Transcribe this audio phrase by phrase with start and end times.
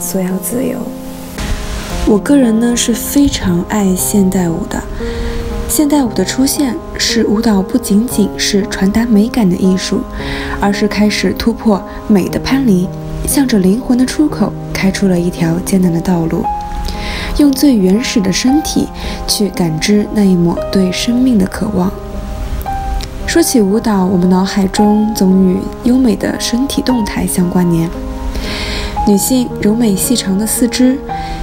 [0.00, 0.78] 索要自由。
[2.06, 4.82] 我个人呢是非常爱现代舞的。
[5.68, 10.00] 现代舞的出现，是舞蹈不仅仅是传达美感的艺术，
[10.60, 12.88] 而是开始突破美的藩篱，
[13.28, 16.44] 向着灵魂的出口开出了一条艰难的道路。
[17.38, 18.88] 用最原始的身体
[19.28, 21.90] 去感知那一抹对生命的渴望。
[23.24, 27.88] 说起舞蹈，我们脑海中总与优美的身体动态相关联。
[29.10, 30.96] 女性柔美细长的四肢、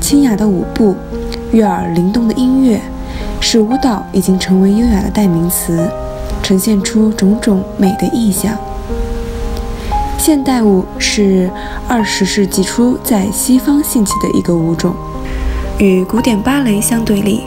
[0.00, 0.94] 清雅的舞步、
[1.50, 2.80] 悦耳灵动的音乐，
[3.40, 5.90] 使舞蹈已经成为优雅的代名词，
[6.40, 8.56] 呈现出种种美的意象。
[10.16, 11.50] 现代舞是
[11.88, 14.94] 二十世纪初在西方兴起的一个舞种，
[15.78, 17.42] 与古典芭蕾相对立。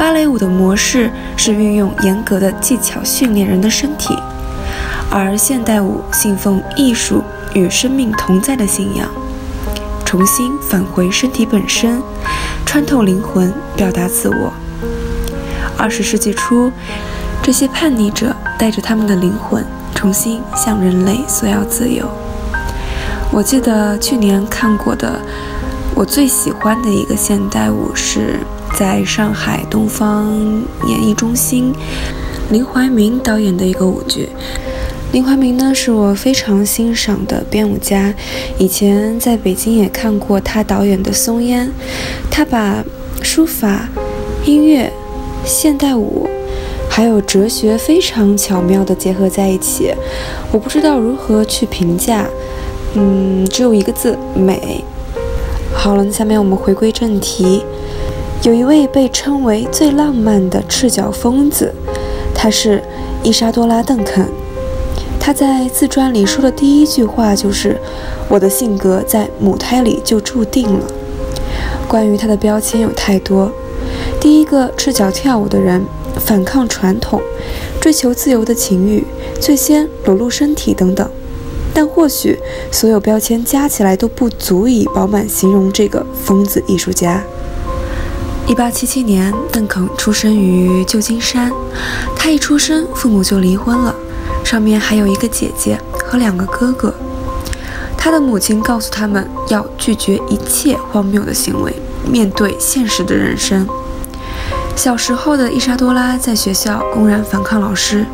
[0.00, 4.18] 芭蕾舞的模式是运用严格的技巧训练人的身体，
[5.12, 7.22] 而现代舞信奉艺术
[7.54, 9.08] 与生命同在的信仰，
[10.04, 12.02] 重新返回身体本身，
[12.64, 14.52] 穿透灵魂，表达自我。
[15.76, 16.70] 二十世纪初，
[17.42, 19.64] 这些叛逆者带着他们的灵魂，
[19.94, 22.08] 重新向人类索要自由。
[23.30, 25.20] 我记得去年看过的，
[25.94, 28.38] 我最喜欢的一个现代舞是。
[28.74, 30.32] 在上海东方
[30.86, 31.74] 演艺中心，
[32.50, 34.30] 林怀民导演的一个舞剧。
[35.12, 38.14] 林怀民呢，是我非常欣赏的编舞家。
[38.56, 41.68] 以前在北京也看过他导演的《松烟》，
[42.30, 42.82] 他把
[43.20, 43.90] 书法、
[44.46, 44.90] 音乐、
[45.44, 46.26] 现代舞，
[46.88, 49.92] 还有哲学非常巧妙地结合在一起。
[50.50, 52.24] 我不知道如何去评价，
[52.94, 54.82] 嗯，只有一个字：美。
[55.74, 57.62] 好了，下面我们回归正题。
[58.44, 61.70] 有一位被称为最浪漫的赤脚疯子，
[62.34, 62.82] 他是
[63.22, 64.26] 伊莎多拉·邓肯。
[65.24, 67.80] 他在自传里说的第一句话就是
[68.28, 70.84] ：“我的性格在母胎里就注定了。”
[71.86, 73.52] 关于他的标签有太多：
[74.20, 77.22] 第一个赤脚跳舞的人，反抗传统，
[77.80, 79.04] 追求自由的情欲，
[79.40, 81.08] 最先裸露身体等等。
[81.72, 82.36] 但或许
[82.72, 87.22] 所有标签加起来都不足以饱满形容这个疯子艺术家。
[88.48, 91.52] 一八七七年，邓肯出生于旧金山。
[92.16, 93.94] 他一出生，父母就离婚了，
[94.52, 96.92] 上面还有一个姐姐和两个哥哥。
[97.96, 101.74] 他的母亲告诉他们要拒绝一切荒谬的行为，
[102.06, 103.66] 面对现实的人生。
[104.76, 108.04] 小时候的伊莎多拉在学校公然反抗老师，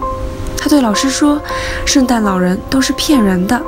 [0.57, 1.43] 他对老师说
[1.85, 3.61] ：“圣诞老人都是骗人的。”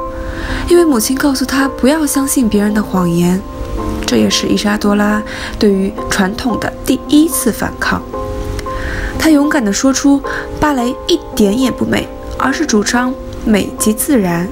[0.70, 3.42] 因为母亲告诉他不要相信别人的谎言。
[4.06, 5.20] 这也是伊莎多拉
[5.58, 8.00] 对于传统的第一次反抗。
[9.18, 10.22] 她勇敢地说出
[10.60, 12.08] ：“芭蕾一点也不美，
[12.40, 13.12] 而是主张
[13.44, 14.48] 美即自然。”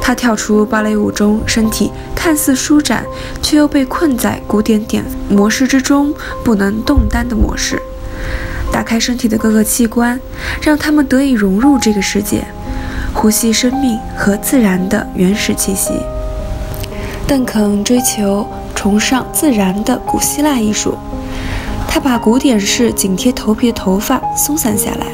[0.00, 3.04] 她跳出芭蕾舞中身体看似舒展，
[3.40, 6.12] 却又被困在古典点模式之中
[6.44, 7.80] 不能动弹的模式，
[8.72, 10.20] 打开身体的各个器官，
[10.60, 12.44] 让他们得以融入这个世界，
[13.14, 15.92] 呼吸生命和自然的原始气息。
[17.26, 18.46] 邓肯追求。
[18.74, 20.98] 崇尚自然的古希腊艺术，
[21.86, 25.06] 他把古典式紧贴头皮的头发松散下来，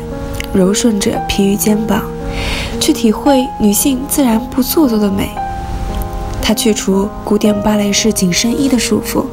[0.52, 2.02] 柔顺着疲于肩膀，
[2.80, 5.30] 去体会女性自然不做作的美。
[6.40, 9.24] 他去除古典芭蕾式紧身衣的束缚，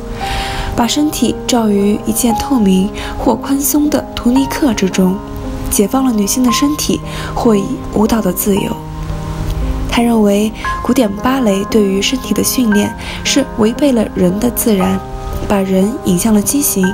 [0.76, 5.16] 把身体罩于一件透明或宽松的图尼克之中，
[5.72, 7.00] 解放了女性的身体，
[7.34, 7.64] 或以
[7.94, 8.62] 舞蹈的自由。
[9.90, 10.52] 他认为，
[10.84, 15.00] 古典芭蕾对于身体的训练是违背了人的自然，
[15.48, 16.86] 把人引向了畸形。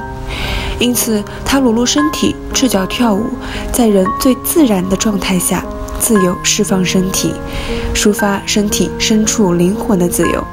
[0.77, 3.25] 因此，他裸露身体，赤脚跳舞，
[3.71, 5.63] 在人最自然的状态下，
[6.00, 7.33] 自由释放身体，
[7.94, 10.44] 抒发身体深处灵魂的自由。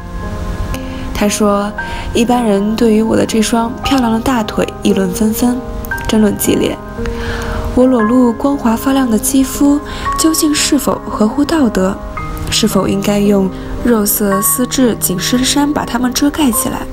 [1.14, 1.70] 他说
[2.14, 5.58] ：“一般人对于我的这双漂亮的大腿议论纷纷，
[6.06, 6.76] 争论激烈。
[7.74, 9.80] 我裸露光滑发亮的肌肤，
[10.18, 11.96] 究竟是否合乎道德？”
[12.50, 13.50] 是否应该用
[13.84, 16.86] 肉色丝质紧身衫把它们遮盖起来？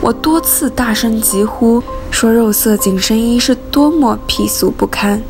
[0.00, 1.82] 我多次大声疾呼，
[2.18, 5.20] 说肉色紧身衣是多么鄙俗不堪。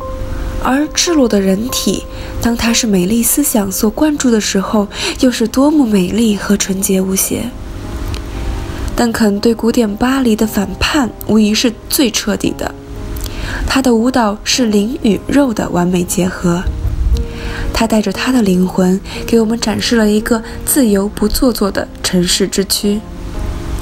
[0.63, 2.05] 而赤裸的人体，
[2.41, 4.87] 当它是美丽思想所灌注的时候，
[5.19, 7.49] 又是多么美丽和纯洁无邪。
[8.95, 12.73] 邓肯对古典巴黎的反叛无疑是最彻底的。
[13.67, 16.63] 他的舞蹈是灵与肉的完美结合。
[17.73, 23.01] 他带着他的灵魂，给我们展示了一个自由不做作的城市之躯。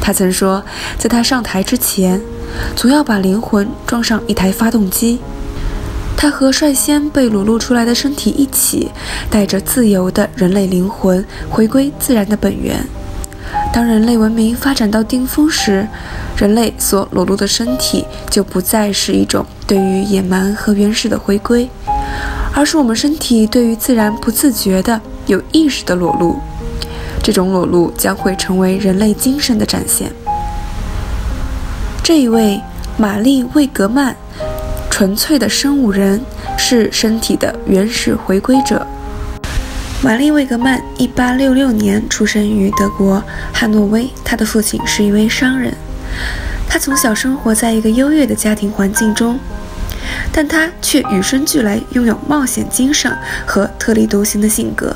[0.01, 0.63] 他曾说，
[0.97, 2.19] 在他上台之前，
[2.75, 5.19] 总要把灵魂装上一台发动机。
[6.17, 8.89] 他和率先被裸露出来的身体一起，
[9.29, 12.85] 带着自由的人类灵魂回归自然的本源。
[13.73, 15.85] 当人类文明发展到顶峰时，
[16.37, 21.69] 人类所裸露的身体就不再是一种对于野蛮和原始的回归，
[22.53, 26.37] 而是我们身体对于自然不自觉的、有意识的裸露。
[27.21, 30.11] 这种裸露将会成为人类精神的展现。
[32.07, 32.61] 这一位
[32.99, 34.15] 玛丽·魏格曼。
[34.91, 36.21] 纯粹的生物人
[36.55, 38.85] 是身体的原始回归者。
[40.03, 45.73] 玛丽·魏格曼1866年出生于德国汉诺威，她的父亲是一位商人。
[46.69, 49.39] 他从小生活在一个优越的家庭环境中，
[50.31, 53.11] 但他却与生俱来拥有冒险精神
[53.47, 54.95] 和特立独行的性格。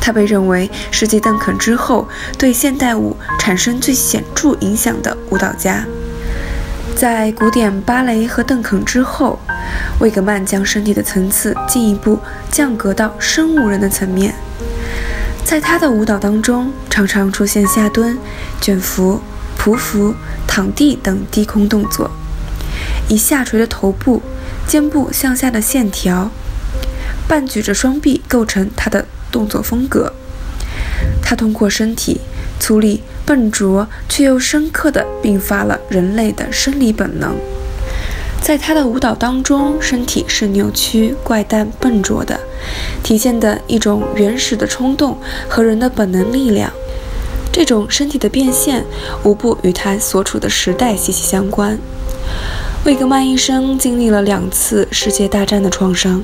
[0.00, 5.86] 他被认为是继邓肯之后对现代舞产生最显著影响的舞蹈家。
[7.00, 9.38] 在古典芭蕾和邓肯之后，
[10.00, 12.18] 魏格曼将身体的层次进一步
[12.52, 14.34] 降格到生物人的层面。
[15.42, 18.18] 在他的舞蹈当中，常常出现下蹲、
[18.60, 19.18] 卷腹、
[19.58, 20.14] 匍匐、
[20.46, 22.10] 躺地等低空动作，
[23.08, 24.20] 以下垂的头部、
[24.66, 26.30] 肩部向下的线条，
[27.26, 30.12] 半举着双臂构成他的动作风格。
[31.22, 32.20] 他通过身体
[32.58, 33.00] 粗粝。
[33.24, 37.36] 笨拙却又深刻地并发了人类的生理本能，
[38.42, 42.40] 在他的舞蹈当中，身体是扭曲、怪诞、笨拙的，
[43.02, 45.18] 体现的一种原始的冲动
[45.48, 46.72] 和人的本能力量。
[47.52, 48.84] 这种身体的变现，
[49.24, 51.78] 无不与他所处的时代息息相关。
[52.84, 56.22] 魏格曼一生经历了两次世界大战的创伤，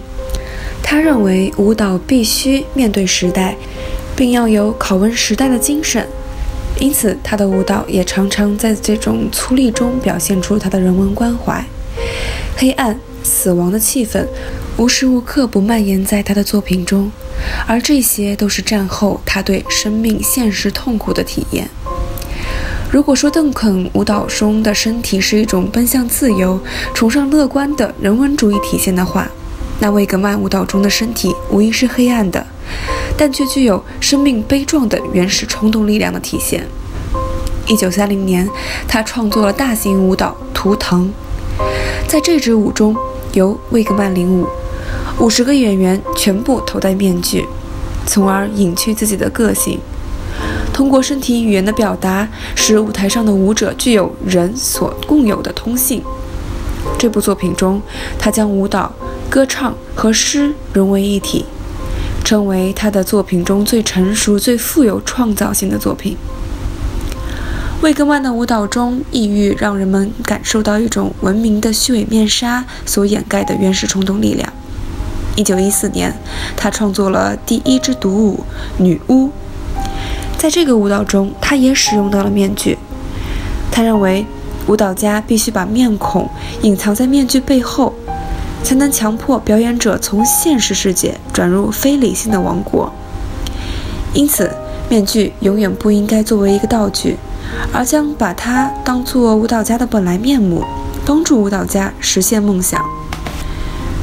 [0.82, 3.56] 他认为舞蹈必须面对时代，
[4.16, 6.06] 并要有拷问时代的精神。
[6.78, 11.64] 因此，他的舞蹈也常常在这种粗粝中表现出他的人文关怀。
[12.56, 14.26] 黑暗、死亡的气氛
[14.76, 17.10] 无时无刻不蔓延在他的作品中，
[17.66, 21.68] 而这些都是战后他对生命现实痛苦的体验。
[22.90, 26.58] 如果说邓肯舞蹈中的身体是一种奔向自由、
[26.94, 29.30] 崇尚乐观的人文主义体现的话，
[29.78, 32.46] 那魏格曼舞蹈中的身体无疑是黑暗的。
[33.18, 36.66] 但却具有生命悲壮的原始冲动力量的体现。
[37.66, 38.46] 一九三零年，
[38.86, 41.10] 他创作了大型舞蹈《图腾》。
[42.06, 42.94] 在这支舞中，
[43.32, 44.46] 由魏格曼领舞，
[45.18, 47.46] 五十个演员全部头戴面具，
[48.04, 49.80] 从而隐去自己的个性。
[50.70, 56.02] 通过身体语言的表达，使舞台上的舞者具有人所共有的通性。
[56.98, 57.80] 这部作品中，
[58.18, 58.92] 他将舞蹈、
[59.28, 61.44] 歌唱和诗融为一体。
[62.24, 66.16] 成为他的作品中最成熟、最富有创造性的作品。
[67.82, 74.52] 魏格曼的舞蹈中，意欲让人们感受到一种文明的虚伪面纱所掩盖的原始冲动力量。
[75.36, 76.12] 一九一四年，
[76.56, 78.44] 他创作了第一支独舞
[78.82, 79.26] 《女巫》。
[80.36, 82.76] 在这个舞蹈中，他也使用到了面具。
[83.70, 84.26] 他认为，
[84.66, 86.28] 舞蹈家必须把面孔
[86.62, 87.92] 隐藏在面具背后。
[88.62, 92.92] 才能强迫表演者从现实世界转入非理性的王国。
[94.12, 94.50] 因此，
[94.88, 97.16] 面具永远不应该作为一个道具，
[97.72, 100.64] 而将把它当作舞蹈家的本来面目，
[101.04, 102.82] 帮助舞蹈家实现梦想。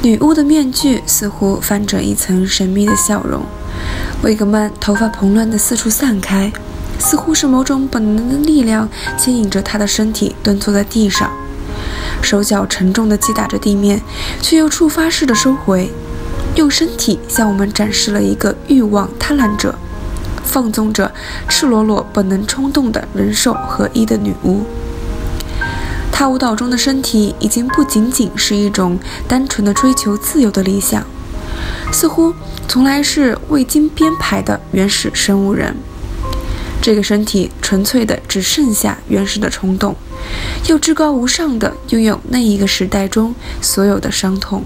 [0.01, 3.41] 女巫的面具似乎泛着一层神秘的笑容。
[4.21, 6.49] 魏格曼头发蓬乱地四处散开，
[7.03, 11.29] 似乎是某种本能的力量牵引着他的身体蹲坐在地上。
[12.21, 14.01] 手脚沉重地击打着地面，
[14.41, 15.91] 却又触发式的收回，
[16.55, 19.75] 用身体向我们展示了一个欲望贪婪者、
[20.45, 21.13] 放纵着
[21.49, 24.61] 赤裸裸本能冲动的人兽合一的女巫。
[26.09, 31.03] 她舞蹈中的身体已经不仅仅是一种单纯的追求自由的理想，
[31.91, 32.33] 似乎
[32.69, 35.75] 从来是未经编排的原始生物人。
[36.83, 39.95] 这个身体纯粹的只剩下原始的冲动。
[40.67, 44.65] 又至高无上的拥有那一个时代中所有的伤痛。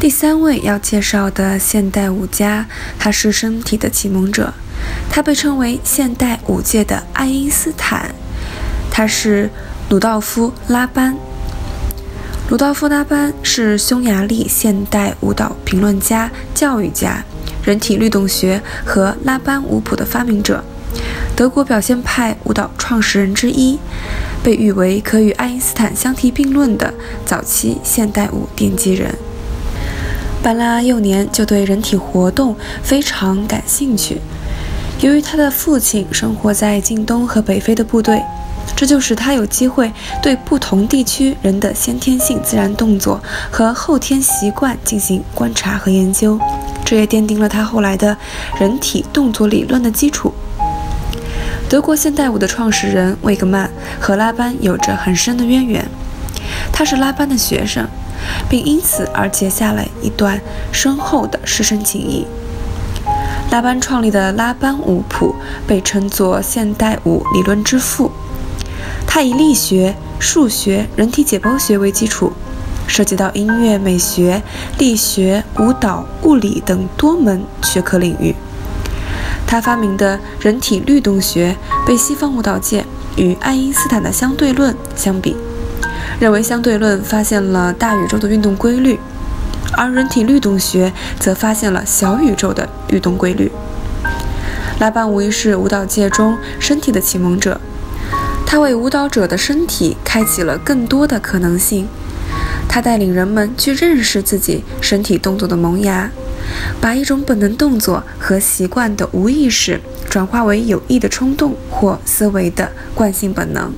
[0.00, 2.66] 第三位要介绍的现代舞家，
[2.98, 4.52] 他是身体的启蒙者，
[5.08, 8.12] 他被称为现代舞界的爱因斯坦，
[8.90, 9.50] 他是
[9.88, 11.16] 鲁道夫·拉班。
[12.48, 17.24] 鲁道夫·拉班是匈牙利现代舞蹈评论家、教育家，
[17.66, 20.62] 人体律动学和拉班舞谱的发明者，
[21.34, 23.76] 德国表现派舞蹈创始人之一，
[24.40, 26.94] 被誉为可与爱因斯坦相提并论的
[27.24, 29.12] 早期现代舞奠基人。
[30.44, 32.54] 班拉幼年就对人体活动
[32.84, 34.20] 非常感兴趣，
[35.00, 38.22] 由于他的父亲生活在近东和北非的部队。
[38.74, 39.90] 这就使他有机会
[40.22, 43.18] 对不同地区人的先天性自然动作
[43.50, 46.38] 和后天习惯进行观察和研究，
[46.86, 48.16] 这也奠定了他后来的
[48.60, 50.32] 人体动作理论的基础。
[51.68, 53.68] 德国现代舞的创始人魏格曼
[54.00, 55.84] 和拉班有着很深的渊源，
[56.72, 57.88] 他是拉班的学生，
[58.48, 60.40] 并因此而结下了一段
[60.70, 62.24] 深厚的师生情谊。
[63.50, 65.34] 拉班创立的拉班舞谱
[65.66, 68.12] 被称作现代舞理论之父。
[69.04, 72.32] 他以力学、数学、人体解剖学为基础，
[72.86, 74.42] 涉及到音乐、美学、
[74.78, 78.34] 力学、舞蹈、物理等多门学科领域。
[79.46, 82.84] 他发明的人体律动学被西方舞蹈界
[83.16, 85.36] 与爱因斯坦的相对论相比，
[86.18, 88.98] 认为相对论发现了大宇宙的运动规律，
[89.72, 93.52] 而人体律动学则发现了小宇宙的运动规律。
[94.78, 97.60] 拉班无疑是舞蹈界中身体的启蒙者。
[98.44, 101.88] 他为舞蹈者的身体开启了更多的可能性，
[102.76, 106.10] 他带领人们去认识自己身体动作的萌芽，
[106.78, 109.80] 把一种本能动作和习惯的无意识
[110.10, 113.72] 转化为有益的冲动或思维的惯性本能。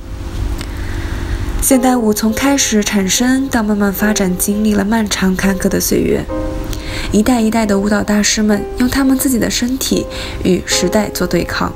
[1.61, 6.25] 现代舞从开始产生到慢慢发展，经历了漫长坎坷的岁月，
[7.13, 10.05] 一代一代的舞蹈大师们用他们自己的身体
[10.43, 11.71] 与时代做对抗。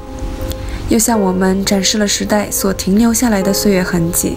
[0.90, 4.36] 又向我们展示了时代所停留下来的岁月痕迹。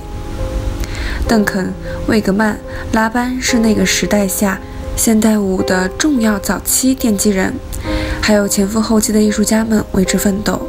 [1.28, 1.72] 邓肯、
[2.06, 2.58] 魏格曼、
[2.92, 4.60] 拉班是那个时代下
[4.96, 7.52] 现代舞的重要早期奠基人，
[8.22, 10.68] 还有前赴后继的艺术家们为之奋斗。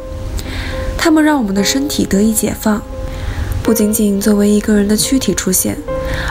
[0.96, 2.82] 他们让我们的身体得以解放，
[3.62, 5.78] 不仅仅作为一个人的躯体出现，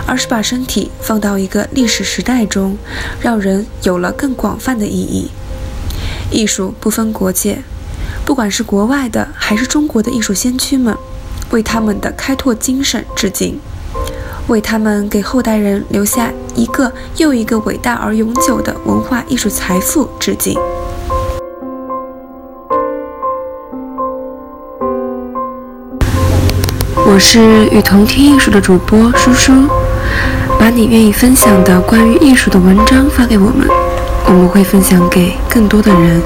[0.06, 2.78] 而是把身体放到一个历史时代中，
[3.22, 5.32] 让人有了更广泛的意义。
[6.30, 7.60] 艺术不分国界。
[8.26, 10.94] 不管是国外的还是中国的艺术先驱们，
[11.52, 13.58] 为他们的开拓精神致敬，
[14.48, 20.58] 为他们给后代人留下一个又一个伟大而永久的文化艺术财富致敬。
[27.06, 29.52] 我是与同听艺术的主播舒舒，
[30.60, 33.68] 把你愿意分享的关于艺术的文章发给我们，
[34.28, 36.22] 我们会分享给更多的人。